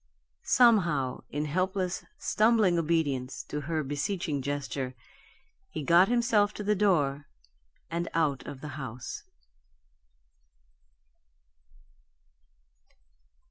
Somehow, 0.49 1.21
in 1.29 1.45
helpless, 1.45 2.03
stumbling 2.17 2.79
obedience 2.79 3.43
to 3.43 3.61
her 3.61 3.83
beseeching 3.83 4.41
gesture, 4.41 4.95
he 5.69 5.83
got 5.83 6.07
himself 6.07 6.55
to 6.55 6.63
the 6.63 6.73
door 6.73 7.27
and 7.91 8.09
out 8.15 8.43
of 8.47 8.61
the 8.61 8.69
house. 8.81 9.21